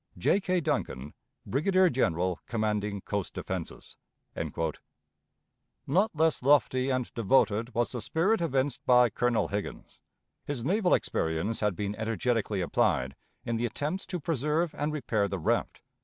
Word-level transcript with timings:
"J. 0.17 0.39
K. 0.39 0.59
DUNCAN, 0.61 1.13
"Brigadier 1.45 1.87
General, 1.91 2.39
commanding 2.47 3.01
coast 3.01 3.35
defenses." 3.35 3.97
Not 4.35 6.09
less 6.15 6.41
lofty 6.41 6.89
and 6.89 7.13
devoted 7.13 7.75
was 7.75 7.91
the 7.91 8.01
spirit 8.01 8.41
evinced 8.41 8.83
by 8.87 9.11
Colonel 9.11 9.49
Higgins. 9.49 9.99
His 10.43 10.63
naval 10.65 10.95
experience 10.95 11.59
had 11.59 11.75
been 11.75 11.93
energetically 11.93 12.61
applied 12.61 13.15
in 13.45 13.57
the 13.57 13.67
attempts 13.67 14.07
to 14.07 14.19
preserve 14.19 14.73
and 14.75 14.91
repair 14.91 15.27
the 15.27 15.37
raft. 15.37 15.81